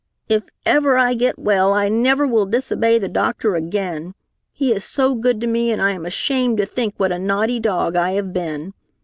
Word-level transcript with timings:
"If 0.27 0.47
ever 0.65 0.97
I 0.97 1.13
get 1.13 1.37
well 1.37 1.73
I 1.73 1.87
never 1.87 2.25
will 2.25 2.47
disobey 2.47 2.97
the 2.97 3.07
doctor 3.07 3.53
again! 3.53 4.15
He 4.51 4.71
is 4.71 4.83
so 4.83 5.13
good 5.13 5.39
to 5.41 5.45
me, 5.45 5.71
and 5.71 5.79
I 5.79 5.91
am 5.91 6.07
ashamed 6.07 6.57
to 6.57 6.65
think 6.65 6.95
what 6.97 7.11
a 7.11 7.19
naughty 7.19 7.59
dog 7.59 7.95
I 7.95 8.13
have 8.13 8.33
been. 8.33 8.73